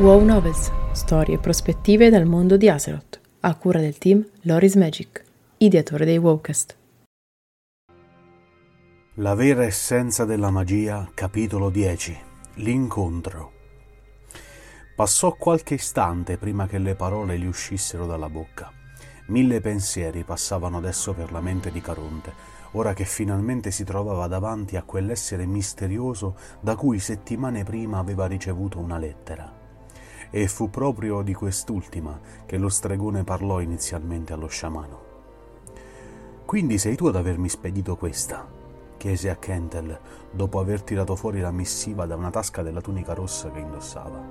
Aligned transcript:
Wow 0.00 0.24
Novels, 0.24 0.72
storie 0.92 1.34
e 1.34 1.38
prospettive 1.38 2.08
dal 2.08 2.24
mondo 2.24 2.56
di 2.56 2.70
Azeroth, 2.70 3.20
a 3.40 3.54
cura 3.54 3.80
del 3.80 3.98
team 3.98 4.26
Loris 4.44 4.74
Magic, 4.76 5.22
ideatore 5.58 6.06
dei 6.06 6.16
Wowcast. 6.16 6.74
La 9.16 9.34
vera 9.34 9.62
essenza 9.62 10.24
della 10.24 10.50
magia, 10.50 11.06
capitolo 11.12 11.68
10. 11.68 12.18
L'incontro. 12.54 13.52
Passò 14.96 15.34
qualche 15.34 15.74
istante 15.74 16.38
prima 16.38 16.66
che 16.66 16.78
le 16.78 16.94
parole 16.94 17.38
gli 17.38 17.44
uscissero 17.44 18.06
dalla 18.06 18.30
bocca. 18.30 18.72
Mille 19.26 19.60
pensieri 19.60 20.24
passavano 20.24 20.78
adesso 20.78 21.12
per 21.12 21.30
la 21.30 21.42
mente 21.42 21.70
di 21.70 21.82
Caronte, 21.82 22.32
ora 22.70 22.94
che 22.94 23.04
finalmente 23.04 23.70
si 23.70 23.84
trovava 23.84 24.26
davanti 24.28 24.78
a 24.78 24.82
quell'essere 24.82 25.44
misterioso 25.44 26.36
da 26.60 26.74
cui 26.74 26.98
settimane 26.98 27.64
prima 27.64 27.98
aveva 27.98 28.24
ricevuto 28.24 28.78
una 28.78 28.96
lettera. 28.96 29.59
E 30.30 30.46
fu 30.46 30.70
proprio 30.70 31.22
di 31.22 31.34
quest'ultima 31.34 32.18
che 32.46 32.56
lo 32.56 32.68
stregone 32.68 33.24
parlò 33.24 33.60
inizialmente 33.60 34.32
allo 34.32 34.46
sciamano. 34.46 35.08
Quindi 36.44 36.78
sei 36.78 36.96
tu 36.96 37.06
ad 37.06 37.16
avermi 37.16 37.48
spedito 37.48 37.96
questa? 37.96 38.58
chiese 39.00 39.30
a 39.30 39.36
Kentel 39.36 39.98
dopo 40.30 40.60
aver 40.60 40.82
tirato 40.82 41.16
fuori 41.16 41.40
la 41.40 41.50
missiva 41.50 42.04
da 42.04 42.16
una 42.16 42.28
tasca 42.28 42.60
della 42.60 42.82
tunica 42.82 43.14
rossa 43.14 43.50
che 43.50 43.58
indossava. 43.58 44.22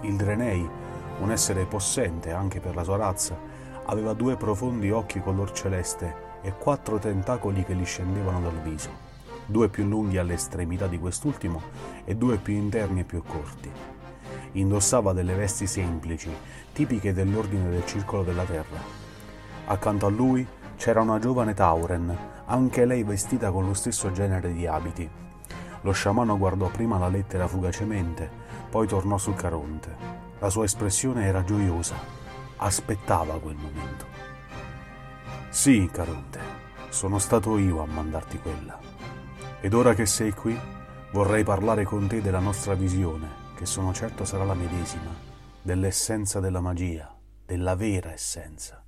Il 0.00 0.16
Drenei, 0.16 0.66
un 1.20 1.30
essere 1.30 1.66
possente 1.66 2.32
anche 2.32 2.60
per 2.60 2.74
la 2.74 2.82
sua 2.82 2.96
razza, 2.96 3.36
aveva 3.84 4.14
due 4.14 4.36
profondi 4.36 4.90
occhi 4.90 5.20
color 5.20 5.52
celeste 5.52 6.28
e 6.40 6.54
quattro 6.56 6.98
tentacoli 6.98 7.62
che 7.62 7.74
gli 7.74 7.84
scendevano 7.84 8.40
dal 8.40 8.62
viso, 8.62 8.88
due 9.44 9.68
più 9.68 9.84
lunghi 9.86 10.16
alle 10.16 10.34
estremità 10.34 10.86
di 10.86 10.98
quest'ultimo 10.98 11.60
e 12.06 12.16
due 12.16 12.38
più 12.38 12.54
interni 12.54 13.00
e 13.00 13.04
più 13.04 13.22
corti. 13.22 13.70
Indossava 14.52 15.12
delle 15.12 15.34
vesti 15.34 15.66
semplici, 15.66 16.34
tipiche 16.72 17.12
dell'ordine 17.12 17.70
del 17.70 17.86
circolo 17.86 18.22
della 18.22 18.44
terra. 18.44 18.78
Accanto 19.66 20.06
a 20.06 20.10
lui 20.10 20.46
c'era 20.76 21.00
una 21.00 21.18
giovane 21.18 21.54
Tauren, 21.54 22.16
anche 22.46 22.84
lei 22.84 23.04
vestita 23.04 23.50
con 23.50 23.66
lo 23.66 23.74
stesso 23.74 24.10
genere 24.12 24.52
di 24.52 24.66
abiti. 24.66 25.08
Lo 25.82 25.92
sciamano 25.92 26.36
guardò 26.36 26.68
prima 26.68 26.98
la 26.98 27.08
lettera 27.08 27.46
fugacemente, 27.46 28.28
poi 28.70 28.86
tornò 28.86 29.18
sul 29.18 29.34
Caronte. 29.34 29.94
La 30.38 30.50
sua 30.50 30.64
espressione 30.64 31.26
era 31.26 31.44
gioiosa. 31.44 31.94
Aspettava 32.56 33.38
quel 33.38 33.56
momento. 33.56 34.04
Sì, 35.48 35.88
Caronte, 35.92 36.38
sono 36.88 37.18
stato 37.18 37.56
io 37.58 37.82
a 37.82 37.86
mandarti 37.86 38.38
quella. 38.38 38.78
Ed 39.60 39.74
ora 39.74 39.94
che 39.94 40.06
sei 40.06 40.32
qui, 40.32 40.58
vorrei 41.12 41.44
parlare 41.44 41.84
con 41.84 42.06
te 42.06 42.20
della 42.20 42.38
nostra 42.38 42.74
visione, 42.74 43.39
che 43.60 43.66
sono 43.66 43.92
certo 43.92 44.24
sarà 44.24 44.44
la 44.44 44.54
medesima, 44.54 45.14
dell'essenza 45.60 46.40
della 46.40 46.62
magia, 46.62 47.14
della 47.44 47.76
vera 47.76 48.10
essenza. 48.10 48.82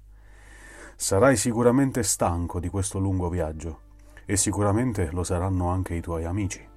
Sarai 0.97 1.37
sicuramente 1.37 2.03
stanco 2.03 2.59
di 2.59 2.70
questo 2.70 2.98
lungo 2.98 3.29
viaggio 3.29 3.81
e 4.25 4.39
sicuramente 4.39 5.11
lo 5.12 5.25
saranno 5.25 5.69
anche 5.69 5.92
i 5.92 6.01
tuoi 6.01 6.25
amici 6.25 6.70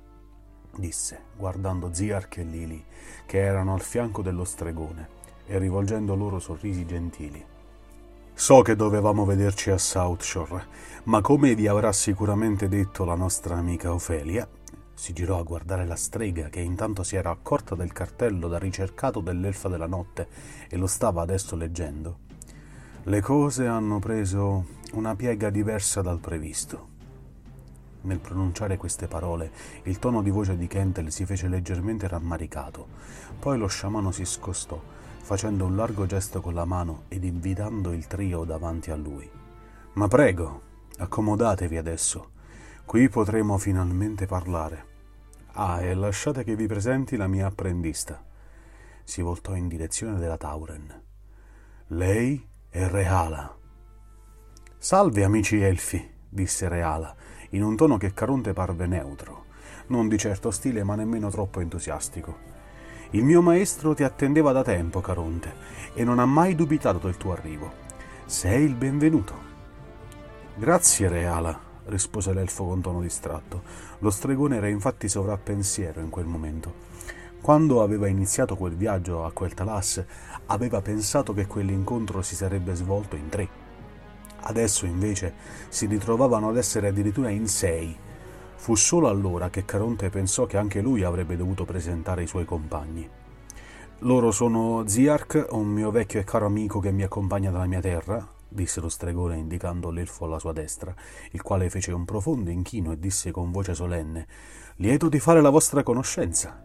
disse, 0.78 1.20
guardando 1.38 1.94
Ziark 1.94 2.38
e 2.38 2.44
Lili, 2.44 2.84
che 3.26 3.40
erano 3.40 3.74
al 3.74 3.82
fianco 3.82 4.22
dello 4.22 4.44
stregone, 4.44 5.08
e 5.48 5.58
rivolgendo 5.58 6.16
loro 6.16 6.40
sorrisi 6.40 6.86
gentili. 6.86 7.44
So 8.34 8.62
che 8.62 8.76
dovevamo 8.76 9.24
vederci 9.26 9.70
a 9.70 9.78
Southshore, 9.78 10.66
ma 11.04 11.22
come 11.22 11.56
vi 11.56 11.68
avrà 11.68 11.92
sicuramente 11.94 12.68
detto 12.68 13.06
la 13.06 13.16
nostra 13.16 13.56
amica 13.56 13.94
Ofelia, 13.94 14.48
si 14.96 15.14
girò 15.14 15.38
a 15.40 15.44
guardare 15.44 15.86
la 15.86 15.96
strega 15.96 16.50
che 16.50 16.62
intanto 16.62 17.04
si 17.04 17.16
era 17.16 17.30
accorta 17.30 17.76
del 17.76 17.92
cartello 17.92 18.48
da 18.48 18.58
ricercato 18.58 19.20
dell'elfa 19.20 19.68
della 19.70 19.88
notte 19.88 20.28
e 20.68 20.78
lo 20.78 20.88
stava 20.88 21.22
adesso 21.22 21.56
leggendo. 21.56 22.20
Le 23.04 23.22
cose 23.22 23.68
hanno 23.68 24.00
preso 24.00 24.66
una 24.94 25.16
piega 25.16 25.52
diversa 25.52 26.02
dal 26.02 26.20
previsto. 26.20 26.94
Nel 28.02 28.20
pronunciare 28.20 28.78
queste 28.78 29.08
parole, 29.08 29.52
il 29.84 30.00
tono 30.00 30.24
di 30.24 30.30
voce 30.30 30.58
di 30.58 30.68
Kentel 30.68 31.12
si 31.12 31.26
fece 31.26 31.48
leggermente 31.48 32.08
rammaricato. 32.08 32.88
Poi 33.38 33.58
lo 33.58 33.68
sciamano 33.68 34.12
si 34.12 34.26
scostò, 34.26 34.82
facendo 35.22 35.66
un 35.66 35.76
largo 35.76 36.06
gesto 36.06 36.40
con 36.40 36.54
la 36.54 36.66
mano 36.66 37.04
ed 37.10 37.24
invitando 37.24 37.92
il 37.92 38.08
trio 38.08 38.44
davanti 38.44 38.92
a 38.92 38.96
lui. 38.96 39.30
Ma 39.94 40.08
prego, 40.08 40.62
accomodatevi 40.98 41.78
adesso. 41.78 42.30
Qui 42.86 43.10
potremo 43.10 43.58
finalmente 43.58 44.26
parlare. 44.26 44.94
Ah, 45.58 45.82
e 45.82 45.94
lasciate 45.94 46.44
che 46.44 46.56
vi 46.56 46.68
presenti 46.68 47.16
la 47.16 47.28
mia 47.28 47.48
apprendista. 47.48 48.24
Si 49.04 49.22
voltò 49.22 49.56
in 49.56 49.68
direzione 49.68 50.20
della 50.20 50.38
Tauren. 50.38 51.02
Lei 51.88 52.46
è 52.70 52.88
Reala. 52.88 53.56
Salve, 54.78 55.24
amici 55.24 55.62
elfi, 55.62 56.12
disse 56.28 56.68
Reala 56.68 57.16
in 57.52 57.64
un 57.64 57.76
tono 57.78 57.96
che 57.96 58.14
Caronte 58.14 58.52
parve 58.52 58.86
neutro, 58.86 59.46
non 59.88 60.10
di 60.10 60.18
certo 60.18 60.52
stile 60.52 60.84
ma 60.84 60.96
nemmeno 60.96 61.30
troppo 61.30 61.62
entusiastico. 61.62 62.54
Il 63.12 63.24
mio 63.24 63.42
maestro 63.42 63.94
ti 63.94 64.04
attendeva 64.04 64.52
da 64.52 64.62
tempo, 64.62 65.00
Caronte, 65.00 65.54
e 65.94 66.04
non 66.04 66.20
ha 66.20 66.26
mai 66.26 66.56
dubitato 66.56 66.98
del 66.98 67.16
tuo 67.16 67.32
arrivo. 67.32 67.72
Sei 68.26 68.64
il 68.66 68.76
benvenuto. 68.76 69.54
Grazie, 70.56 71.08
Reala, 71.08 71.58
rispose 71.86 72.34
l'elfo 72.34 72.66
con 72.66 72.82
tono 72.82 73.02
distratto. 73.02 73.62
Lo 74.00 74.10
stregone 74.10 74.58
era 74.58 74.68
infatti 74.68 75.08
sovrappensiero 75.08 76.02
in 76.02 76.10
quel 76.10 76.26
momento. 76.26 76.74
Quando 77.42 77.82
aveva 77.82 78.08
iniziato 78.08 78.56
quel 78.56 78.76
viaggio 78.76 79.26
a 79.26 79.32
quel 79.32 79.54
Talas, 79.54 80.04
aveva 80.48 80.82
pensato 80.82 81.34
che 81.34 81.46
quell'incontro 81.46 82.22
si 82.22 82.36
sarebbe 82.36 82.74
svolto 82.74 83.16
in 83.16 83.30
tre 83.30 83.64
Adesso 84.48 84.86
invece 84.86 85.34
si 85.70 85.88
ritrovavano 85.88 86.50
ad 86.50 86.58
essere 86.58 86.88
addirittura 86.88 87.30
in 87.30 87.48
sei. 87.48 87.96
Fu 88.56 88.76
solo 88.76 89.10
allora 89.10 89.50
che 89.50 89.66
Caronte 89.66 90.10
pensò 90.10 90.46
che 90.46 90.58
anche 90.58 90.82
lui 90.82 91.04
avrebbe 91.04 91.36
dovuto 91.36 91.66
presentare 91.66 92.24
i 92.24 92.28
suoi 92.28 92.46
compagni. 92.46 93.10
Loro 94.00 94.32
sono 94.32 94.84
Ziark, 94.86 95.48
un 95.52 95.68
mio 95.68 95.90
vecchio 95.90 96.20
e 96.20 96.24
caro 96.24 96.46
amico 96.46 96.80
che 96.80 96.92
mi 96.92 97.04
accompagna 97.04 97.50
dalla 97.50 97.66
mia 97.66 97.80
terra, 97.80 98.26
disse 98.48 98.80
lo 98.80 98.90
stregone 98.90 99.38
indicando 99.38 99.90
l'elfo 99.90 100.26
alla 100.26 100.40
sua 100.40 100.54
destra, 100.54 100.94
il 101.32 101.42
quale 101.42 101.70
fece 101.70 101.92
un 101.92 102.06
profondo 102.06 102.50
inchino 102.50 102.92
e 102.92 103.00
disse 103.00 103.32
con 103.32 103.52
voce 103.52 103.74
solenne 103.74 104.28
Lieto 104.78 105.10
di 105.10 105.20
fare 105.20 105.42
la 105.42 105.50
vostra 105.50 105.84
conoscenza. 105.84 106.64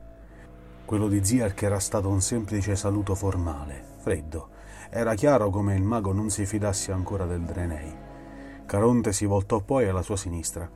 Quello 0.85 1.09
di 1.09 1.25
Ziark 1.25 1.63
era 1.63 1.79
stato 1.79 2.09
un 2.09 2.21
semplice 2.21 2.75
saluto 2.75 3.15
formale, 3.15 3.85
freddo, 3.99 4.49
era 4.93 5.15
chiaro 5.15 5.51
come 5.51 5.77
il 5.77 5.85
mago 5.85 6.13
non 6.13 6.31
si 6.31 6.45
fidasse 6.45 6.91
ancora 6.91 7.25
del 7.25 7.43
Drenei. 7.43 7.95
Caronte 8.67 9.13
si 9.13 9.25
voltò 9.25 9.61
poi 9.61 9.87
alla 9.87 10.03
sua 10.03 10.17
sinistra. 10.17 10.69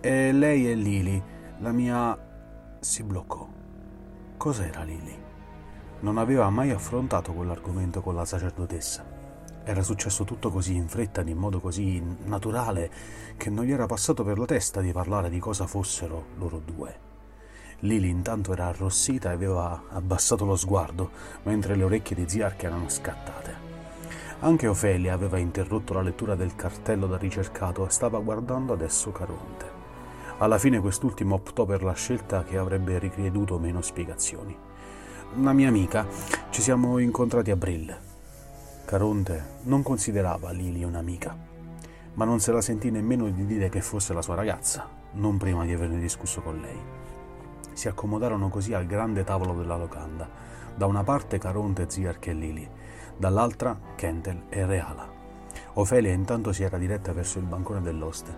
E 0.00 0.30
lei 0.30 0.70
è 0.70 0.74
Lili, 0.74 1.20
la 1.58 1.72
mia... 1.72 2.16
si 2.78 3.02
bloccò. 3.02 3.48
Cos'era 4.36 4.84
Lili? 4.84 5.18
Non 6.00 6.18
aveva 6.18 6.48
mai 6.48 6.70
affrontato 6.70 7.32
quell'argomento 7.32 8.00
con 8.02 8.14
la 8.14 8.24
sacerdotessa. 8.24 9.09
Era 9.64 9.82
successo 9.82 10.24
tutto 10.24 10.50
così 10.50 10.74
in 10.74 10.88
fretta, 10.88 11.20
in 11.20 11.36
modo 11.36 11.60
così 11.60 12.02
naturale, 12.24 12.90
che 13.36 13.50
non 13.50 13.64
gli 13.64 13.72
era 13.72 13.86
passato 13.86 14.24
per 14.24 14.38
la 14.38 14.46
testa 14.46 14.80
di 14.80 14.92
parlare 14.92 15.28
di 15.28 15.38
cosa 15.38 15.66
fossero 15.66 16.24
loro 16.38 16.60
due. 16.64 17.08
Lily 17.80 18.08
intanto 18.08 18.52
era 18.52 18.66
arrossita 18.66 19.30
e 19.30 19.34
aveva 19.34 19.84
abbassato 19.90 20.44
lo 20.44 20.56
sguardo, 20.56 21.10
mentre 21.44 21.76
le 21.76 21.84
orecchie 21.84 22.16
di 22.16 22.28
Ziark 22.28 22.62
erano 22.62 22.88
scattate. 22.88 23.68
Anche 24.40 24.66
Ofelia 24.66 25.12
aveva 25.12 25.38
interrotto 25.38 25.92
la 25.92 26.02
lettura 26.02 26.34
del 26.34 26.56
cartello 26.56 27.06
da 27.06 27.18
ricercato 27.18 27.86
e 27.86 27.90
stava 27.90 28.18
guardando 28.18 28.72
adesso 28.72 29.12
Caronte. 29.12 29.78
Alla 30.38 30.58
fine 30.58 30.80
quest'ultimo 30.80 31.34
optò 31.34 31.66
per 31.66 31.82
la 31.82 31.92
scelta 31.92 32.44
che 32.44 32.56
avrebbe 32.56 32.98
richieduto 32.98 33.58
meno 33.58 33.82
spiegazioni. 33.82 34.56
Una 35.36 35.52
mia 35.52 35.68
amica, 35.68 36.06
ci 36.48 36.62
siamo 36.62 36.98
incontrati 36.98 37.50
a 37.50 37.56
Brill. 37.56 38.09
Caronte 38.90 39.58
non 39.66 39.84
considerava 39.84 40.50
Lily 40.50 40.82
un'amica, 40.82 41.32
ma 42.14 42.24
non 42.24 42.40
se 42.40 42.50
la 42.50 42.60
sentì 42.60 42.90
nemmeno 42.90 43.30
di 43.30 43.46
dire 43.46 43.68
che 43.68 43.82
fosse 43.82 44.12
la 44.12 44.20
sua 44.20 44.34
ragazza, 44.34 44.88
non 45.12 45.36
prima 45.36 45.64
di 45.64 45.72
averne 45.72 46.00
discusso 46.00 46.40
con 46.40 46.60
lei. 46.60 46.76
Si 47.72 47.86
accomodarono 47.86 48.48
così 48.48 48.74
al 48.74 48.86
grande 48.86 49.22
tavolo 49.22 49.54
della 49.54 49.76
locanda, 49.76 50.28
da 50.74 50.86
una 50.86 51.04
parte 51.04 51.38
Caronte, 51.38 51.88
Ziarch 51.88 52.26
e 52.26 52.32
Lili, 52.32 52.68
dall'altra 53.16 53.78
Kentel 53.94 54.46
e 54.48 54.66
Reala. 54.66 55.08
Ofelia 55.74 56.10
intanto 56.10 56.52
si 56.52 56.64
era 56.64 56.76
diretta 56.76 57.12
verso 57.12 57.38
il 57.38 57.44
bancone 57.44 57.82
dell'oste. 57.82 58.36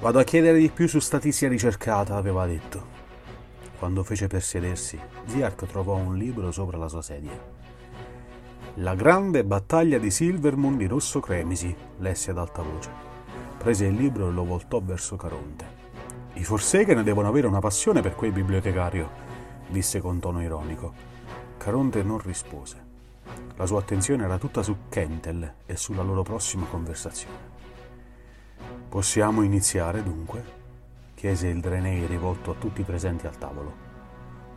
Vado 0.00 0.18
a 0.18 0.24
chiedere 0.24 0.58
di 0.58 0.68
più 0.68 0.86
su 0.86 0.98
statizia 0.98 1.48
ricercata, 1.48 2.14
aveva 2.14 2.44
detto. 2.44 2.84
Quando 3.78 4.04
fece 4.04 4.26
per 4.26 4.42
sedersi, 4.42 5.00
Ziark 5.24 5.64
trovò 5.64 5.96
un 5.96 6.14
libro 6.14 6.52
sopra 6.52 6.76
la 6.76 6.88
sua 6.88 7.00
sedia. 7.00 7.55
La 8.80 8.94
grande 8.94 9.42
battaglia 9.42 9.96
di 9.96 10.10
Silvermoon 10.10 10.76
di 10.76 10.86
Rosso 10.86 11.18
Cremisi, 11.20 11.74
lesse 12.00 12.30
ad 12.30 12.36
alta 12.36 12.60
voce. 12.60 12.90
Prese 13.56 13.86
il 13.86 13.94
libro 13.94 14.28
e 14.28 14.32
lo 14.32 14.44
voltò 14.44 14.82
verso 14.82 15.16
Caronte. 15.16 15.64
I 16.34 16.44
Forsaken 16.44 17.02
devono 17.02 17.26
avere 17.26 17.46
una 17.46 17.58
passione 17.58 18.02
per 18.02 18.14
quel 18.14 18.32
bibliotecario, 18.32 19.08
disse 19.68 20.02
con 20.02 20.18
tono 20.18 20.42
ironico. 20.42 20.92
Caronte 21.56 22.02
non 22.02 22.18
rispose. 22.18 22.84
La 23.54 23.64
sua 23.64 23.80
attenzione 23.80 24.24
era 24.24 24.36
tutta 24.36 24.62
su 24.62 24.76
Kentel 24.90 25.54
e 25.64 25.74
sulla 25.76 26.02
loro 26.02 26.22
prossima 26.22 26.66
conversazione. 26.66 27.54
Possiamo 28.90 29.40
iniziare 29.40 30.02
dunque? 30.02 30.44
chiese 31.14 31.48
il 31.48 31.60
Drenei 31.60 32.04
rivolto 32.04 32.50
a 32.50 32.54
tutti 32.58 32.82
i 32.82 32.84
presenti 32.84 33.26
al 33.26 33.38
tavolo. 33.38 33.74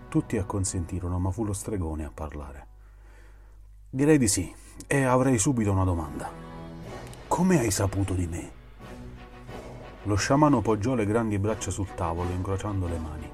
Tutti 0.10 0.38
acconsentirono, 0.38 1.20
ma 1.20 1.32
fu 1.32 1.46
lo 1.46 1.54
stregone 1.54 2.04
a 2.04 2.12
parlare. 2.14 2.69
Direi 3.92 4.20
di 4.20 4.28
sì, 4.28 4.54
e 4.86 5.02
avrei 5.02 5.40
subito 5.40 5.72
una 5.72 5.84
domanda. 5.84 6.30
Come 7.28 7.58
hai 7.58 7.72
saputo 7.72 8.14
di 8.14 8.28
me? 8.28 8.52
Lo 10.04 10.14
sciamano 10.14 10.62
poggiò 10.62 10.94
le 10.94 11.08
grandi 11.08 11.40
braccia 11.40 11.72
sul 11.72 11.96
tavolo, 11.96 12.30
incrociando 12.30 12.86
le 12.86 13.00
mani. 13.00 13.32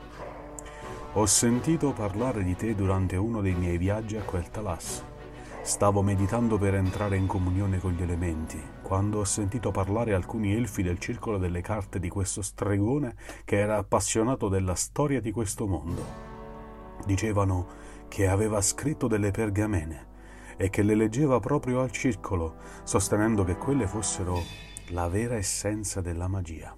Ho 1.11 1.25
sentito 1.25 1.91
parlare 1.91 2.41
di 2.41 2.55
te 2.55 2.73
durante 2.73 3.17
uno 3.17 3.41
dei 3.41 3.53
miei 3.53 3.77
viaggi 3.77 4.15
a 4.15 4.21
quel 4.21 4.49
Talas. 4.49 5.03
Stavo 5.61 6.01
meditando 6.01 6.57
per 6.57 6.75
entrare 6.75 7.17
in 7.17 7.27
comunione 7.27 7.79
con 7.79 7.91
gli 7.91 8.01
elementi, 8.01 8.61
quando 8.81 9.19
ho 9.19 9.25
sentito 9.25 9.71
parlare 9.71 10.13
alcuni 10.13 10.53
elfi 10.53 10.83
del 10.83 10.99
circolo 10.99 11.37
delle 11.37 11.59
carte 11.59 11.99
di 11.99 12.07
questo 12.07 12.41
stregone 12.41 13.15
che 13.43 13.59
era 13.59 13.75
appassionato 13.75 14.47
della 14.47 14.75
storia 14.75 15.19
di 15.19 15.31
questo 15.31 15.67
mondo. 15.67 16.05
Dicevano 17.05 17.67
che 18.07 18.29
aveva 18.29 18.61
scritto 18.61 19.07
delle 19.07 19.31
pergamene 19.31 20.13
e 20.57 20.69
che 20.69 20.83
le 20.83 20.95
leggeva 20.95 21.39
proprio 21.39 21.81
al 21.81 21.91
circolo, 21.91 22.55
sostenendo 22.83 23.43
che 23.43 23.57
quelle 23.57 23.87
fossero 23.87 24.41
la 24.89 25.07
vera 25.07 25.35
essenza 25.35 26.01
della 26.01 26.27
magia. 26.27 26.75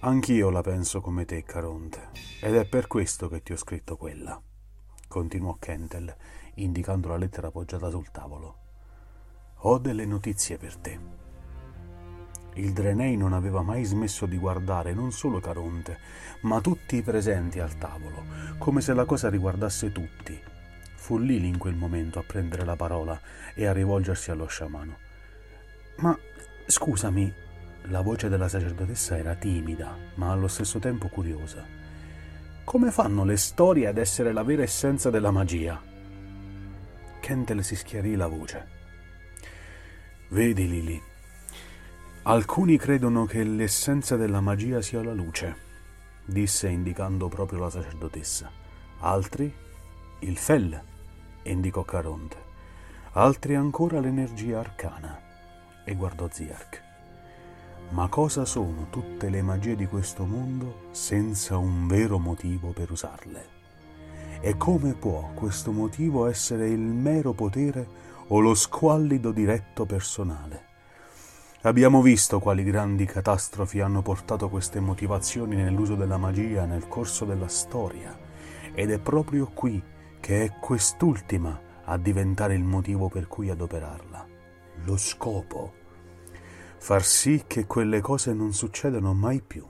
Anch'io 0.00 0.50
la 0.50 0.60
penso 0.60 1.00
come 1.00 1.24
te, 1.24 1.42
Caronte, 1.42 2.10
ed 2.40 2.54
è 2.54 2.66
per 2.66 2.86
questo 2.86 3.28
che 3.28 3.42
ti 3.42 3.52
ho 3.52 3.56
scritto 3.56 3.96
quella, 3.96 4.40
continuò 5.08 5.56
Kentel, 5.58 6.14
indicando 6.56 7.08
la 7.08 7.16
lettera 7.16 7.48
appoggiata 7.48 7.90
sul 7.90 8.10
tavolo. 8.10 8.58
Ho 9.60 9.78
delle 9.78 10.04
notizie 10.04 10.58
per 10.58 10.76
te. 10.76 10.98
Il 12.54 12.72
Drenei 12.72 13.16
non 13.16 13.32
aveva 13.32 13.62
mai 13.62 13.84
smesso 13.84 14.26
di 14.26 14.38
guardare 14.38 14.94
non 14.94 15.12
solo 15.12 15.40
Caronte, 15.40 15.98
ma 16.42 16.60
tutti 16.60 16.96
i 16.96 17.02
presenti 17.02 17.58
al 17.58 17.76
tavolo, 17.76 18.24
come 18.58 18.80
se 18.80 18.94
la 18.94 19.04
cosa 19.04 19.28
riguardasse 19.28 19.92
tutti. 19.92 20.54
Fu 21.06 21.18
Lili 21.18 21.46
in 21.46 21.56
quel 21.56 21.76
momento 21.76 22.18
a 22.18 22.24
prendere 22.24 22.64
la 22.64 22.74
parola 22.74 23.20
e 23.54 23.64
a 23.64 23.72
rivolgersi 23.72 24.32
allo 24.32 24.46
sciamano. 24.46 24.98
Ma 25.98 26.18
scusami, 26.66 27.32
la 27.82 28.00
voce 28.00 28.28
della 28.28 28.48
sacerdotessa 28.48 29.16
era 29.16 29.36
timida, 29.36 29.96
ma 30.14 30.32
allo 30.32 30.48
stesso 30.48 30.80
tempo 30.80 31.06
curiosa. 31.06 31.64
Come 32.64 32.90
fanno 32.90 33.24
le 33.24 33.36
storie 33.36 33.86
ad 33.86 33.98
essere 33.98 34.32
la 34.32 34.42
vera 34.42 34.64
essenza 34.64 35.08
della 35.08 35.30
magia? 35.30 35.80
Kentel 37.20 37.62
si 37.62 37.76
schiarì 37.76 38.16
la 38.16 38.26
voce. 38.26 38.66
Vedi, 40.30 40.68
Lily, 40.68 41.00
alcuni 42.24 42.76
credono 42.78 43.26
che 43.26 43.44
l'essenza 43.44 44.16
della 44.16 44.40
magia 44.40 44.82
sia 44.82 45.04
la 45.04 45.12
luce, 45.12 45.54
disse 46.24 46.66
indicando 46.66 47.28
proprio 47.28 47.60
la 47.60 47.70
sacerdotessa. 47.70 48.50
Altri, 48.98 49.54
il 50.18 50.36
fel, 50.36 50.94
indicò 51.50 51.82
Caronte. 51.82 52.36
Altri 53.12 53.54
ancora 53.54 54.00
l'energia 54.00 54.58
arcana, 54.58 55.20
e 55.84 55.94
guardò 55.94 56.28
Ziark. 56.30 56.82
Ma 57.90 58.08
cosa 58.08 58.44
sono 58.44 58.88
tutte 58.90 59.28
le 59.30 59.42
magie 59.42 59.76
di 59.76 59.86
questo 59.86 60.24
mondo 60.24 60.88
senza 60.90 61.56
un 61.56 61.86
vero 61.86 62.18
motivo 62.18 62.72
per 62.72 62.90
usarle? 62.90 63.54
E 64.40 64.56
come 64.56 64.94
può 64.94 65.30
questo 65.34 65.72
motivo 65.72 66.26
essere 66.26 66.68
il 66.68 66.80
mero 66.80 67.32
potere 67.32 67.86
o 68.26 68.40
lo 68.40 68.54
squallido 68.54 69.30
diretto 69.30 69.86
personale? 69.86 70.64
Abbiamo 71.62 72.02
visto 72.02 72.38
quali 72.38 72.64
grandi 72.64 73.06
catastrofi 73.06 73.80
hanno 73.80 74.02
portato 74.02 74.48
queste 74.48 74.78
motivazioni 74.78 75.56
nell'uso 75.56 75.94
della 75.94 76.18
magia 76.18 76.64
nel 76.64 76.86
corso 76.86 77.24
della 77.24 77.48
storia, 77.48 78.16
ed 78.74 78.90
è 78.90 78.98
proprio 78.98 79.48
qui 79.52 79.82
che 80.26 80.42
è 80.42 80.58
quest'ultima 80.58 81.84
a 81.84 81.96
diventare 81.98 82.56
il 82.56 82.64
motivo 82.64 83.08
per 83.08 83.28
cui 83.28 83.48
adoperarla. 83.48 84.26
Lo 84.82 84.96
scopo. 84.96 85.72
Far 86.78 87.04
sì 87.04 87.44
che 87.46 87.64
quelle 87.66 88.00
cose 88.00 88.32
non 88.34 88.52
succedano 88.52 89.14
mai 89.14 89.40
più. 89.40 89.64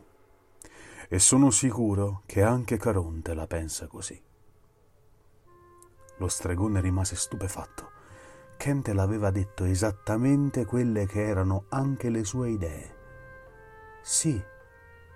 E 1.10 1.18
sono 1.18 1.50
sicuro 1.50 2.22
che 2.24 2.42
anche 2.42 2.78
Caronte 2.78 3.34
la 3.34 3.46
pensa 3.46 3.86
così. 3.86 4.18
Lo 6.16 6.28
stregone 6.28 6.80
rimase 6.80 7.16
stupefatto. 7.16 7.90
Kent 8.56 8.88
l'aveva 8.88 9.30
detto 9.30 9.64
esattamente 9.64 10.64
quelle 10.64 11.04
che 11.04 11.22
erano 11.22 11.66
anche 11.68 12.08
le 12.08 12.24
sue 12.24 12.48
idee. 12.48 12.96
Sì, 14.00 14.42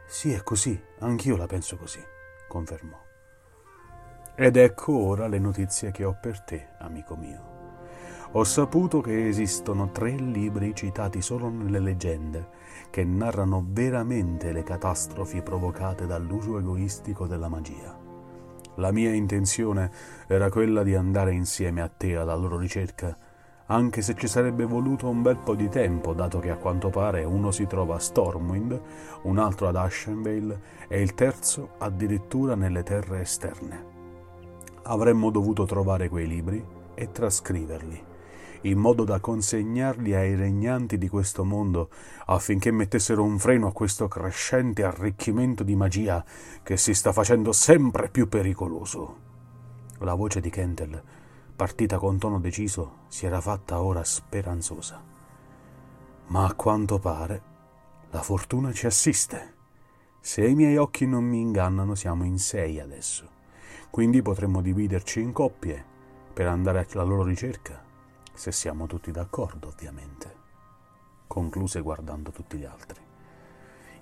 sì, 0.06 0.32
è 0.32 0.42
così, 0.42 0.78
anch'io 0.98 1.38
la 1.38 1.46
penso 1.46 1.78
così, 1.78 2.04
confermò. 2.46 3.08
Ed 4.34 4.56
ecco 4.56 4.96
ora 4.96 5.26
le 5.26 5.38
notizie 5.38 5.90
che 5.90 6.04
ho 6.04 6.16
per 6.18 6.40
te, 6.40 6.68
amico 6.78 7.16
mio. 7.16 7.48
Ho 8.32 8.44
saputo 8.44 9.00
che 9.00 9.28
esistono 9.28 9.90
tre 9.90 10.12
libri 10.12 10.74
citati 10.74 11.20
solo 11.20 11.48
nelle 11.48 11.80
leggende 11.80 12.58
che 12.90 13.04
narrano 13.04 13.64
veramente 13.66 14.52
le 14.52 14.62
catastrofi 14.62 15.42
provocate 15.42 16.06
dall'uso 16.06 16.58
egoistico 16.58 17.26
della 17.26 17.48
magia. 17.48 17.96
La 18.76 18.92
mia 18.92 19.12
intenzione 19.12 19.90
era 20.26 20.48
quella 20.48 20.82
di 20.82 20.94
andare 20.94 21.32
insieme 21.32 21.82
a 21.82 21.88
te 21.88 22.16
alla 22.16 22.34
loro 22.34 22.56
ricerca, 22.56 23.16
anche 23.66 24.02
se 24.02 24.14
ci 24.14 24.26
sarebbe 24.26 24.64
voluto 24.64 25.08
un 25.08 25.22
bel 25.22 25.36
po' 25.36 25.54
di 25.54 25.68
tempo, 25.68 26.12
dato 26.12 26.40
che 26.40 26.50
a 26.50 26.56
quanto 26.56 26.88
pare 26.88 27.24
uno 27.24 27.50
si 27.50 27.66
trova 27.66 27.96
a 27.96 28.00
Stormwind, 28.00 28.80
un 29.22 29.38
altro 29.38 29.68
ad 29.68 29.76
Ashenvale 29.76 30.60
e 30.88 31.00
il 31.00 31.14
terzo 31.14 31.70
addirittura 31.78 32.54
nelle 32.54 32.82
terre 32.82 33.20
esterne. 33.20 33.89
Avremmo 34.82 35.30
dovuto 35.30 35.64
trovare 35.64 36.08
quei 36.08 36.26
libri 36.26 36.64
e 36.94 37.10
trascriverli 37.12 38.08
in 38.62 38.78
modo 38.78 39.04
da 39.04 39.20
consegnarli 39.20 40.14
ai 40.14 40.34
regnanti 40.34 40.98
di 40.98 41.08
questo 41.08 41.44
mondo 41.44 41.88
affinché 42.26 42.70
mettessero 42.70 43.22
un 43.22 43.38
freno 43.38 43.68
a 43.68 43.72
questo 43.72 44.08
crescente 44.08 44.84
arricchimento 44.84 45.62
di 45.62 45.74
magia 45.74 46.24
che 46.62 46.76
si 46.76 46.92
sta 46.92 47.12
facendo 47.12 47.52
sempre 47.52 48.10
più 48.10 48.28
pericoloso. 48.28 49.28
La 49.98 50.14
voce 50.14 50.40
di 50.40 50.50
Kentel, 50.50 51.02
partita 51.56 51.98
con 51.98 52.18
tono 52.18 52.38
deciso, 52.38 53.04
si 53.08 53.26
era 53.26 53.40
fatta 53.40 53.80
ora 53.80 54.04
speranzosa. 54.04 55.02
Ma 56.26 56.44
a 56.44 56.54
quanto 56.54 56.98
pare 56.98 57.42
la 58.10 58.22
fortuna 58.22 58.72
ci 58.72 58.86
assiste. 58.86 59.54
Se 60.20 60.46
i 60.46 60.54
miei 60.54 60.76
occhi 60.76 61.06
non 61.06 61.24
mi 61.24 61.40
ingannano, 61.40 61.94
siamo 61.94 62.24
in 62.24 62.38
sei 62.38 62.78
adesso. 62.78 63.38
Quindi 63.90 64.22
potremmo 64.22 64.60
dividerci 64.62 65.20
in 65.20 65.32
coppie 65.32 65.84
per 66.32 66.46
andare 66.46 66.86
alla 66.92 67.02
loro 67.02 67.24
ricerca 67.24 67.82
se 68.32 68.52
siamo 68.52 68.86
tutti 68.86 69.10
d'accordo, 69.10 69.68
ovviamente, 69.68 70.34
concluse 71.26 71.80
guardando 71.80 72.30
tutti 72.30 72.56
gli 72.56 72.64
altri. 72.64 73.00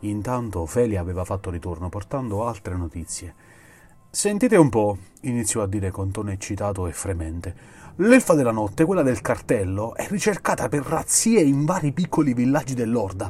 Intanto 0.00 0.61
Ofelia 0.61 1.00
aveva 1.00 1.25
fatto 1.25 1.50
ritorno 1.50 1.88
portando 1.88 2.47
altre 2.47 2.76
notizie. 2.76 3.35
Sentite 4.11 4.57
un 4.57 4.68
po', 4.68 4.99
iniziò 5.23 5.62
a 5.62 5.66
dire 5.66 5.90
con 5.90 6.12
tono 6.12 6.30
eccitato 6.30 6.87
e 6.87 6.92
fremente. 6.92 7.57
L'elfa 7.97 8.35
della 8.35 8.52
notte, 8.52 8.85
quella 8.85 9.02
del 9.02 9.23
cartello, 9.23 9.97
è 9.97 10.07
ricercata 10.07 10.68
per 10.68 10.83
razzie 10.83 11.40
in 11.40 11.64
vari 11.64 11.92
piccoli 11.92 12.35
villaggi 12.35 12.75
dell'Orda, 12.75 13.28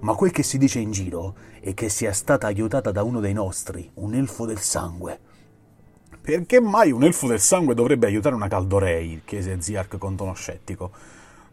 ma 0.00 0.14
quel 0.14 0.32
che 0.32 0.42
si 0.42 0.58
dice 0.58 0.80
in 0.80 0.90
giro 0.90 1.36
è 1.60 1.72
che 1.72 1.88
sia 1.88 2.12
stata 2.12 2.48
aiutata 2.48 2.90
da 2.90 3.02
uno 3.02 3.20
dei 3.20 3.32
nostri, 3.32 3.90
un 3.94 4.12
elfo 4.12 4.44
del 4.44 4.58
sangue. 4.58 5.29
Perché 6.22 6.60
mai 6.60 6.92
un 6.92 7.02
elfo 7.02 7.26
del 7.26 7.40
sangue 7.40 7.74
dovrebbe 7.74 8.06
aiutare 8.06 8.34
una 8.34 8.48
Caldorei? 8.48 9.22
chiese 9.24 9.60
Ziark 9.60 9.96
con 9.96 10.16
tono 10.16 10.34
scettico. 10.34 10.90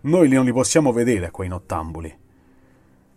Noi 0.02 0.28
non 0.28 0.44
li 0.44 0.52
possiamo 0.52 0.92
vedere, 0.92 1.32
quei 1.32 1.48
nottambuli. 1.48 2.14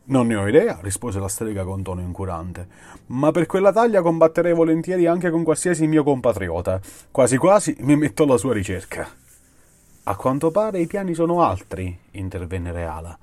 Non 0.04 0.26
ne 0.26 0.36
ho 0.36 0.48
idea, 0.48 0.78
rispose 0.80 1.18
la 1.18 1.28
strega 1.28 1.64
con 1.64 1.82
tono 1.82 2.00
incurante, 2.00 2.66
ma 3.06 3.30
per 3.30 3.46
quella 3.46 3.72
taglia 3.72 4.00
combatterei 4.00 4.54
volentieri 4.54 5.06
anche 5.06 5.30
con 5.30 5.44
qualsiasi 5.44 5.86
mio 5.86 6.02
compatriota. 6.02 6.80
Quasi 7.10 7.36
quasi 7.36 7.76
mi 7.80 7.96
metto 7.96 8.22
alla 8.22 8.36
sua 8.36 8.52
ricerca. 8.52 9.08
A 10.04 10.16
quanto 10.16 10.50
pare 10.50 10.80
i 10.80 10.86
piani 10.86 11.14
sono 11.14 11.42
altri, 11.42 11.96
intervenne 12.12 12.72
Reala. 12.72 13.16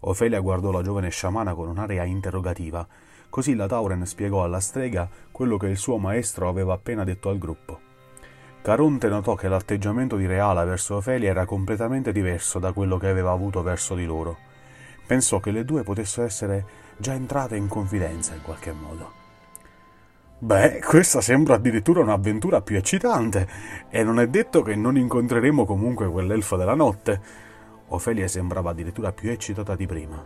Ofelia 0.00 0.40
guardò 0.40 0.70
la 0.70 0.82
giovane 0.82 1.10
sciamana 1.10 1.54
con 1.54 1.68
un'aria 1.68 2.04
interrogativa. 2.04 2.86
Così 3.34 3.56
la 3.56 3.66
Tauren 3.66 4.06
spiegò 4.06 4.44
alla 4.44 4.60
strega 4.60 5.08
quello 5.32 5.56
che 5.56 5.66
il 5.66 5.76
suo 5.76 5.98
maestro 5.98 6.48
aveva 6.48 6.72
appena 6.72 7.02
detto 7.02 7.30
al 7.30 7.38
gruppo. 7.38 7.80
Caronte 8.62 9.08
notò 9.08 9.34
che 9.34 9.48
l'atteggiamento 9.48 10.14
di 10.14 10.26
Reala 10.26 10.62
verso 10.62 10.94
Ofelia 10.94 11.30
era 11.30 11.44
completamente 11.44 12.12
diverso 12.12 12.60
da 12.60 12.70
quello 12.70 12.96
che 12.96 13.08
aveva 13.08 13.32
avuto 13.32 13.60
verso 13.64 13.96
di 13.96 14.04
loro. 14.04 14.38
Pensò 15.04 15.40
che 15.40 15.50
le 15.50 15.64
due 15.64 15.82
potessero 15.82 16.24
essere 16.24 16.64
già 16.96 17.14
entrate 17.14 17.56
in 17.56 17.66
confidenza 17.66 18.34
in 18.34 18.42
qualche 18.42 18.70
modo. 18.70 19.10
Beh, 20.38 20.78
questa 20.86 21.20
sembra 21.20 21.56
addirittura 21.56 22.02
un'avventura 22.02 22.62
più 22.62 22.76
eccitante, 22.76 23.48
e 23.90 24.04
non 24.04 24.20
è 24.20 24.28
detto 24.28 24.62
che 24.62 24.76
non 24.76 24.96
incontreremo 24.96 25.64
comunque 25.64 26.08
quell'elfo 26.08 26.54
della 26.54 26.76
notte. 26.76 27.20
Ofelia 27.88 28.28
sembrava 28.28 28.70
addirittura 28.70 29.10
più 29.10 29.28
eccitata 29.28 29.74
di 29.74 29.86
prima. 29.86 30.24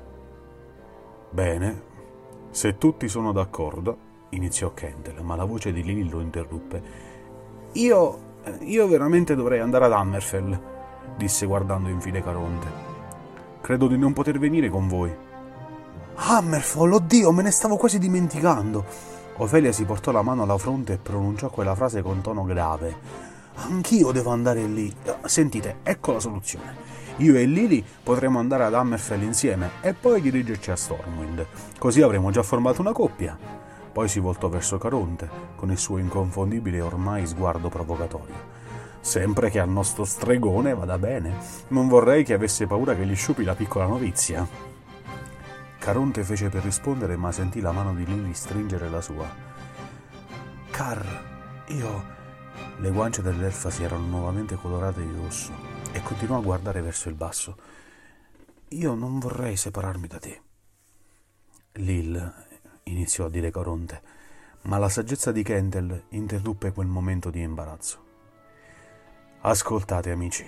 Bene, 1.31 1.88
se 2.51 2.79
tutti 2.79 3.09
sono 3.09 3.33
d'accordo, 3.33 3.97
iniziò 4.31 4.73
Kendall, 4.75 5.21
ma 5.23 5.37
la 5.37 5.45
voce 5.45 5.73
di 5.73 5.83
Lily 5.83 6.09
lo 6.09 6.21
interruppe. 6.21 6.83
Io. 7.73 8.27
io 8.61 8.89
veramente 8.89 9.35
dovrei 9.35 9.61
andare 9.61 9.85
ad 9.85 9.93
Hammerfell, 9.93 10.61
disse 11.17 11.47
guardando 11.47 11.89
infine 11.89 12.23
Caronte. 12.23 12.67
Credo 13.61 13.87
di 13.87 13.99
non 13.99 14.13
poter 14.13 14.39
venire 14.39 14.69
con 14.71 14.89
voi. 14.89 15.15
Hammerfell, 16.15 16.93
oddio, 16.93 17.31
me 17.33 17.43
ne 17.43 17.51
stavo 17.51 17.77
quasi 17.77 17.99
dimenticando. 17.99 18.85
Ofelia 19.37 19.71
si 19.71 19.85
portò 19.85 20.11
la 20.11 20.23
mano 20.23 20.43
alla 20.43 20.59
fronte 20.59 20.95
e 20.95 20.99
pronunciò 20.99 21.49
quella 21.49 21.77
frase 21.77 22.03
con 22.03 22.21
tono 22.21 22.43
grave. 22.45 22.97
Anch'io 23.55 24.11
devo 24.11 24.31
andare 24.31 24.65
lì. 24.65 24.93
Sentite, 25.25 25.77
ecco 25.83 26.13
la 26.13 26.21
soluzione. 26.21 26.75
Io 27.19 27.35
e 27.35 27.47
Lily 27.47 27.85
potremo 28.01 28.39
andare 28.39 28.65
ad 28.65 28.75
Hammerfell 28.75 29.23
insieme 29.23 29.71
e 29.81 29.93
poi 29.93 30.21
dirigerci 30.21 30.71
a 30.71 30.77
Stormwind. 30.77 31.47
Così 31.77 32.01
avremo 32.01 32.31
già 32.31 32.45
formato 32.45 32.81
una 32.81 32.93
coppia. 32.93 33.37
Poi 33.93 34.07
si 34.07 34.21
voltò 34.21 34.49
verso 34.49 34.79
Caronte 34.79 35.29
con 35.57 35.73
il 35.73 35.79
suo 35.79 35.99
inconfondibile 35.99 36.81
ormai 36.81 37.27
sguardo 37.27 37.69
provocatorio. 37.69 38.57
Sempre 39.01 39.51
che 39.51 39.59
al 39.59 39.69
nostro 39.69 40.05
stregone 40.05 40.75
vada 40.75 40.97
bene. 40.97 41.35
Non 41.69 41.89
vorrei 41.89 42.23
che 42.23 42.35
avesse 42.35 42.69
paura 42.69 42.95
che 42.95 43.05
gli 43.05 43.17
sciupi 43.17 43.43
la 43.43 43.57
piccola 43.57 43.87
novizia. 43.87 44.47
Caronte 45.81 46.23
fece 46.23 46.51
per 46.51 46.63
rispondere, 46.63 47.17
ma 47.17 47.33
sentì 47.33 47.61
la 47.61 47.73
mano 47.73 47.95
di 47.95 48.05
Lily 48.05 48.33
stringere 48.33 48.89
la 48.89 49.01
sua. 49.01 49.29
Car, 50.71 51.25
io. 51.69 52.17
Le 52.79 52.91
guance 52.91 53.23
dell'elfa 53.23 53.71
si 53.71 53.83
erano 53.83 54.07
nuovamente 54.07 54.55
colorate 54.55 55.01
di 55.01 55.13
rosso 55.21 55.78
e 55.93 56.03
continuò 56.03 56.39
a 56.39 56.43
guardare 56.43 56.81
verso 56.81 57.09
il 57.09 57.15
basso. 57.15 57.57
Io 58.69 58.95
non 58.95 59.19
vorrei 59.19 59.57
separarmi 59.57 60.07
da 60.07 60.19
te. 60.19 60.41
Lil, 61.73 62.35
iniziò 62.85 63.27
a 63.27 63.31
dire 63.31 63.51
Caronte, 63.51 64.03
ma 64.63 64.79
la 64.79 64.89
saggezza 64.89 65.33
di 65.33 65.43
Kendall 65.43 66.05
interruppe 66.11 66.73
quel 66.73 66.87
momento 66.87 67.31
di 67.31 67.41
imbarazzo. 67.41 68.07
Ascoltate, 69.41 70.11
amici, 70.11 70.47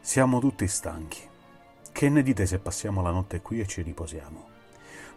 siamo 0.00 0.40
tutti 0.40 0.66
stanchi. 0.66 1.20
Che 1.90 2.08
ne 2.08 2.22
dite 2.22 2.46
se 2.46 2.58
passiamo 2.58 3.02
la 3.02 3.10
notte 3.10 3.42
qui 3.42 3.60
e 3.60 3.66
ci 3.66 3.82
riposiamo? 3.82 4.48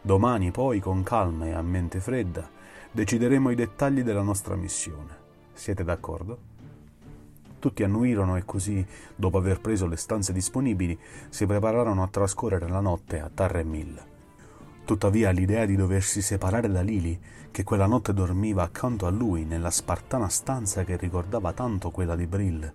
Domani 0.01 0.51
poi, 0.51 0.79
con 0.79 1.03
calma 1.03 1.45
e 1.45 1.51
a 1.53 1.61
mente 1.61 1.99
fredda, 1.99 2.49
decideremo 2.91 3.51
i 3.51 3.55
dettagli 3.55 4.01
della 4.01 4.23
nostra 4.23 4.55
missione. 4.55 5.19
Siete 5.53 5.83
d'accordo? 5.83 6.49
Tutti 7.61 7.83
annuirono 7.83 8.37
e 8.37 8.43
così, 8.43 8.83
dopo 9.15 9.37
aver 9.37 9.61
preso 9.61 9.85
le 9.85 9.95
stanze 9.95 10.33
disponibili, 10.33 10.97
si 11.29 11.45
prepararono 11.45 12.01
a 12.01 12.07
trascorrere 12.07 12.67
la 12.67 12.79
notte 12.79 13.19
a 13.19 13.29
Tarremil. 13.31 14.01
Tuttavia 14.83 15.29
l'idea 15.29 15.67
di 15.67 15.75
doversi 15.75 16.23
separare 16.23 16.71
da 16.71 16.81
Lili, 16.81 17.21
che 17.51 17.63
quella 17.63 17.85
notte 17.85 18.15
dormiva 18.15 18.63
accanto 18.63 19.05
a 19.05 19.11
lui 19.11 19.45
nella 19.45 19.69
spartana 19.69 20.27
stanza 20.27 20.83
che 20.83 20.97
ricordava 20.97 21.53
tanto 21.53 21.91
quella 21.91 22.15
di 22.15 22.25
Brill, 22.25 22.73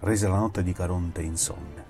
rese 0.00 0.26
la 0.26 0.38
notte 0.38 0.62
di 0.62 0.72
Caronte 0.72 1.20
insonne. 1.20 1.84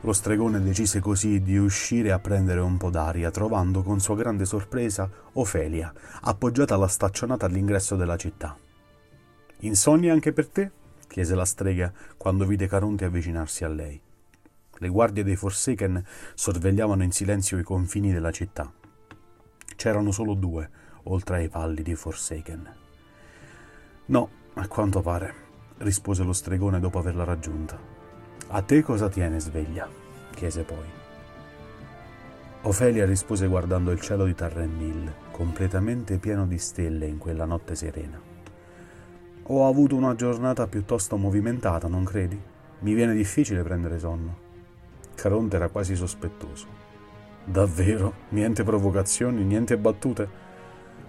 Lo 0.00 0.14
stregone 0.14 0.62
decise 0.62 1.00
così 1.00 1.42
di 1.42 1.58
uscire 1.58 2.10
a 2.10 2.20
prendere 2.20 2.60
un 2.60 2.78
po' 2.78 2.88
d'aria, 2.88 3.30
trovando 3.30 3.82
con 3.82 4.00
sua 4.00 4.16
grande 4.16 4.46
sorpresa 4.46 5.10
Ofelia, 5.34 5.92
appoggiata 6.22 6.74
alla 6.74 6.88
staccionata 6.88 7.44
all'ingresso 7.44 7.96
della 7.96 8.16
città. 8.16 8.56
Insonnia 9.58 10.14
anche 10.14 10.32
per 10.32 10.48
te? 10.48 10.70
Chiese 11.14 11.36
la 11.36 11.44
strega 11.44 11.92
quando 12.16 12.44
vide 12.44 12.66
Caronte 12.66 13.04
avvicinarsi 13.04 13.62
a 13.62 13.68
lei. 13.68 14.00
Le 14.78 14.88
guardie 14.88 15.22
dei 15.22 15.36
Forsaken 15.36 16.04
sorvegliavano 16.34 17.04
in 17.04 17.12
silenzio 17.12 17.56
i 17.56 17.62
confini 17.62 18.12
della 18.12 18.32
città. 18.32 18.68
C'erano 19.76 20.10
solo 20.10 20.34
due, 20.34 20.68
oltre 21.04 21.36
ai 21.36 21.46
valli 21.46 21.82
di 21.82 21.94
Forsaken. 21.94 22.74
No, 24.06 24.28
a 24.54 24.66
quanto 24.66 25.02
pare, 25.02 25.34
rispose 25.78 26.24
lo 26.24 26.32
stregone 26.32 26.80
dopo 26.80 26.98
averla 26.98 27.22
raggiunta. 27.22 27.78
A 28.48 28.62
te 28.62 28.82
cosa 28.82 29.08
tiene 29.08 29.38
sveglia? 29.38 29.88
chiese 30.34 30.64
poi. 30.64 30.90
Ofelia 32.62 33.06
rispose 33.06 33.46
guardando 33.46 33.92
il 33.92 34.00
cielo 34.00 34.24
di 34.24 34.34
Tarremil, 34.34 35.14
completamente 35.30 36.18
pieno 36.18 36.44
di 36.44 36.58
stelle 36.58 37.06
in 37.06 37.18
quella 37.18 37.44
notte 37.44 37.76
serena. 37.76 38.33
Ho 39.48 39.68
avuto 39.68 39.94
una 39.94 40.14
giornata 40.14 40.66
piuttosto 40.66 41.18
movimentata, 41.18 41.86
non 41.86 42.02
credi? 42.02 42.40
Mi 42.78 42.94
viene 42.94 43.12
difficile 43.12 43.62
prendere 43.62 43.98
sonno. 43.98 44.38
Caronte 45.14 45.56
era 45.56 45.68
quasi 45.68 45.94
sospettoso. 45.94 46.66
Davvero? 47.44 48.14
Niente 48.30 48.64
provocazioni, 48.64 49.44
niente 49.44 49.76
battute? 49.76 50.28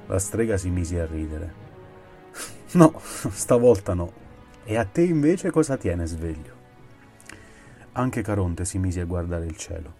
La 0.08 0.20
strega 0.20 0.58
si 0.58 0.70
mise 0.70 1.00
a 1.00 1.06
ridere. 1.06 1.63
No, 2.75 3.00
stavolta 3.00 3.94
no. 3.94 4.12
E 4.65 4.75
a 4.75 4.84
te 4.84 5.04
invece 5.04 5.50
cosa 5.50 5.77
tiene 5.77 6.06
sveglio? 6.06 6.54
Anche 7.94 8.22
Caronte 8.22 8.65
si 8.65 8.80
mise 8.80 9.00
a 9.00 9.06
guardare 9.06 9.46
il 9.46 9.56
cielo. 9.56 9.94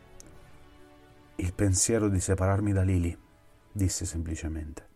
Il 1.38 1.54
pensiero 1.54 2.10
di 2.10 2.20
separarmi 2.20 2.74
da 2.74 2.82
Lili, 2.82 3.18
disse 3.72 4.04
semplicemente. 4.04 4.95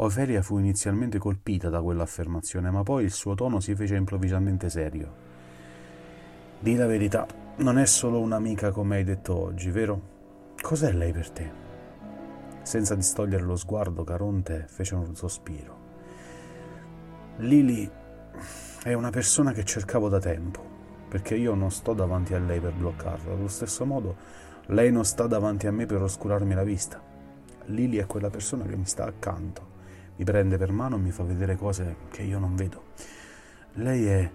Ofelia 0.00 0.42
fu 0.42 0.58
inizialmente 0.58 1.18
colpita 1.18 1.68
da 1.68 1.82
quell'affermazione, 1.82 2.70
ma 2.70 2.84
poi 2.84 3.02
il 3.02 3.10
suo 3.10 3.34
tono 3.34 3.58
si 3.58 3.74
fece 3.74 3.96
improvvisamente 3.96 4.70
serio. 4.70 5.12
Di 6.60 6.76
la 6.76 6.86
verità, 6.86 7.26
non 7.56 7.78
è 7.78 7.86
solo 7.86 8.20
un'amica 8.20 8.70
come 8.70 8.96
hai 8.96 9.04
detto 9.04 9.36
oggi, 9.36 9.70
vero? 9.70 10.00
Cos'è 10.60 10.92
lei 10.92 11.10
per 11.10 11.30
te? 11.30 11.50
Senza 12.62 12.94
distogliere 12.94 13.42
lo 13.42 13.56
sguardo, 13.56 14.04
Caronte 14.04 14.66
fece 14.68 14.94
un 14.94 15.16
sospiro. 15.16 15.76
Lili 17.38 17.90
è 18.84 18.92
una 18.92 19.10
persona 19.10 19.50
che 19.50 19.64
cercavo 19.64 20.08
da 20.08 20.20
tempo 20.20 20.76
perché 21.08 21.34
io 21.34 21.54
non 21.54 21.72
sto 21.72 21.94
davanti 21.94 22.34
a 22.34 22.38
lei 22.38 22.60
per 22.60 22.72
bloccarla. 22.72 23.32
Allo 23.32 23.48
stesso 23.48 23.84
modo, 23.84 24.14
lei 24.66 24.92
non 24.92 25.04
sta 25.04 25.26
davanti 25.26 25.66
a 25.66 25.72
me 25.72 25.86
per 25.86 26.02
oscurarmi 26.02 26.54
la 26.54 26.62
vista. 26.62 27.02
Lily 27.64 27.96
è 27.96 28.06
quella 28.06 28.30
persona 28.30 28.64
che 28.64 28.76
mi 28.76 28.84
sta 28.84 29.04
accanto, 29.04 29.76
mi 30.18 30.24
prende 30.24 30.58
per 30.58 30.72
mano 30.72 30.96
e 30.96 30.98
mi 30.98 31.12
fa 31.12 31.22
vedere 31.22 31.56
cose 31.56 31.94
che 32.10 32.22
io 32.22 32.38
non 32.38 32.56
vedo. 32.56 32.82
Lei 33.74 34.06
è... 34.06 34.30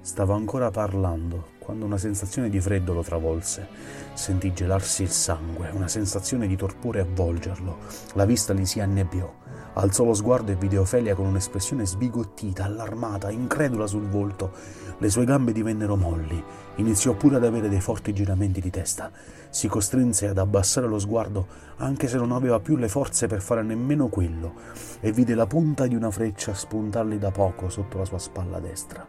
Stava 0.00 0.34
ancora 0.34 0.72
parlando 0.72 1.50
quando 1.60 1.84
una 1.84 1.96
sensazione 1.96 2.50
di 2.50 2.60
freddo 2.60 2.92
lo 2.92 3.04
travolse. 3.04 3.68
Sentì 4.14 4.52
gelarsi 4.52 5.04
il 5.04 5.10
sangue, 5.10 5.70
una 5.70 5.86
sensazione 5.86 6.48
di 6.48 6.56
torpore 6.56 6.98
avvolgerlo. 6.98 7.78
La 8.14 8.24
vista 8.24 8.52
gli 8.52 8.66
si 8.66 8.80
annebbiò. 8.80 9.32
Alzò 9.74 10.04
lo 10.04 10.12
sguardo 10.12 10.52
e 10.52 10.56
vide 10.56 10.76
Ofelia 10.76 11.14
con 11.14 11.24
un'espressione 11.24 11.86
sbigottita, 11.86 12.64
allarmata, 12.64 13.30
incredula 13.30 13.86
sul 13.86 14.06
volto. 14.06 14.50
Le 14.98 15.08
sue 15.08 15.24
gambe 15.24 15.52
divennero 15.52 15.96
molli. 15.96 16.42
Iniziò 16.76 17.14
pure 17.14 17.36
ad 17.36 17.44
avere 17.44 17.70
dei 17.70 17.80
forti 17.80 18.12
giramenti 18.12 18.60
di 18.60 18.68
testa. 18.68 19.10
Si 19.48 19.68
costrinse 19.68 20.28
ad 20.28 20.36
abbassare 20.36 20.86
lo 20.86 20.98
sguardo, 20.98 21.46
anche 21.76 22.06
se 22.06 22.18
non 22.18 22.32
aveva 22.32 22.60
più 22.60 22.76
le 22.76 22.88
forze 22.88 23.26
per 23.26 23.40
fare 23.40 23.62
nemmeno 23.62 24.08
quello, 24.08 24.52
e 25.00 25.10
vide 25.10 25.34
la 25.34 25.46
punta 25.46 25.86
di 25.86 25.94
una 25.94 26.10
freccia 26.10 26.52
spuntargli 26.52 27.16
da 27.16 27.30
poco 27.30 27.70
sotto 27.70 27.96
la 27.96 28.04
sua 28.04 28.18
spalla 28.18 28.60
destra. 28.60 29.06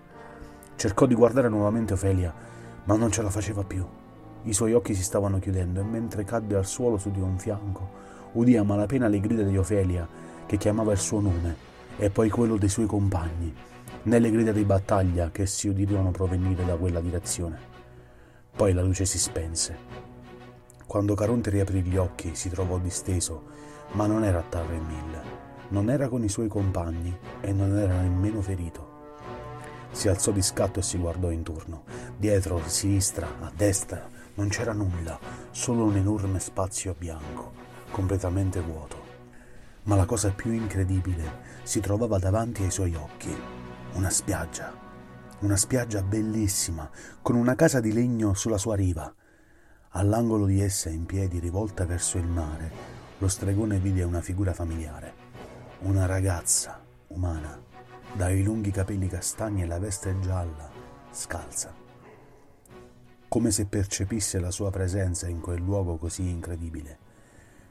Cercò 0.76 1.06
di 1.06 1.14
guardare 1.14 1.50
nuovamente 1.50 1.92
Ofelia, 1.92 2.34
ma 2.86 2.96
non 2.96 3.12
ce 3.12 3.22
la 3.22 3.30
faceva 3.30 3.66
più. 3.66 3.86
I 4.44 4.54
suoi 4.54 4.74
occhi 4.74 4.94
si 4.94 5.04
stavano 5.04 5.40
chiudendo 5.40 5.82
e 5.82 5.84
mentre 5.84 6.24
cadde 6.24 6.56
al 6.56 6.66
suolo 6.66 6.98
su 6.98 7.12
di 7.12 7.20
un 7.20 7.38
fianco, 7.38 7.90
udì 8.34 8.56
a 8.56 8.64
malapena 8.64 9.08
le 9.08 9.20
grida 9.20 9.44
di 9.44 9.58
Ofelia 9.58 10.23
che 10.46 10.58
chiamava 10.58 10.92
il 10.92 10.98
suo 10.98 11.20
nome 11.20 11.56
e 11.98 12.10
poi 12.10 12.30
quello 12.30 12.58
dei 12.58 12.70
suoi 12.70 12.86
compagni, 12.86 13.54
nelle 14.04 14.32
grida 14.32 14.52
di 14.52 14.66
battaglia 14.66 15.32
che 15.32 15.46
si 15.46 15.68
udirono 15.68 16.12
provenire 16.12 16.66
da 16.66 16.76
quella 16.76 17.00
direzione. 17.00 17.72
Poi 18.56 18.74
la 18.74 18.82
luce 18.82 19.06
si 19.06 19.18
spense. 19.18 19.78
Quando 20.86 21.16
Caronte 21.16 21.50
riaprì 21.50 21.82
gli 21.82 21.98
occhi 21.98 22.36
si 22.36 22.50
trovò 22.50 22.78
disteso, 22.78 23.44
ma 23.94 24.06
non 24.06 24.24
era 24.24 24.40
a 24.40 24.44
Tarremil, 24.48 25.22
non 25.70 25.90
era 25.90 26.08
con 26.08 26.24
i 26.24 26.30
suoi 26.30 26.48
compagni 26.48 27.16
e 27.42 27.52
non 27.52 27.78
era 27.78 28.00
nemmeno 28.00 28.42
ferito. 28.42 28.92
Si 29.92 30.08
alzò 30.08 30.32
di 30.32 30.42
scatto 30.42 30.80
e 30.80 30.84
si 30.84 30.98
guardò 30.98 31.30
intorno. 31.30 31.84
Dietro, 32.18 32.58
a 32.58 32.68
sinistra, 32.68 33.28
a 33.40 33.52
destra, 33.56 34.08
non 34.36 34.50
c'era 34.50 34.74
nulla, 34.74 35.20
solo 35.52 35.84
un 35.84 35.96
enorme 35.96 36.40
spazio 36.40 36.96
bianco, 36.98 37.52
completamente 37.92 38.60
vuoto. 38.60 39.03
Ma 39.84 39.96
la 39.96 40.06
cosa 40.06 40.32
più 40.32 40.52
incredibile 40.52 41.42
si 41.64 41.80
trovava 41.80 42.18
davanti 42.18 42.64
ai 42.64 42.72
suoi 42.72 42.96
occhi. 42.96 43.36
Una 43.94 44.10
spiaggia. 44.10 44.74
Una 45.40 45.58
spiaggia 45.58 46.02
bellissima, 46.02 46.90
con 47.22 47.36
una 47.36 47.56
casa 47.56 47.82
di 47.82 47.92
legno 47.92 48.34
sulla 48.34 48.58
sua 48.58 48.76
riva. 48.76 49.14
All'angolo 49.90 50.46
di 50.46 50.62
essa, 50.62 50.90
in 50.90 51.06
piedi, 51.06 51.40
rivolta 51.40 51.86
verso 51.86 52.18
il 52.18 52.26
mare, 52.26 52.72
lo 53.18 53.28
stregone 53.28 53.78
vide 53.80 54.04
una 54.04 54.22
figura 54.22 54.54
familiare. 54.54 55.14
Una 55.80 56.06
ragazza, 56.06 56.82
umana, 57.08 57.62
dai 58.14 58.42
lunghi 58.42 58.72
capelli 58.72 59.08
castagni 59.08 59.64
e 59.64 59.66
la 59.66 59.80
veste 59.80 60.18
gialla, 60.20 60.70
scalza, 61.12 61.74
come 63.28 63.52
se 63.52 63.66
percepisse 63.66 64.40
la 64.40 64.52
sua 64.52 64.72
presenza 64.72 65.28
in 65.28 65.42
quel 65.42 65.62
luogo 65.62 65.98
così 65.98 66.30
incredibile. 66.30 67.03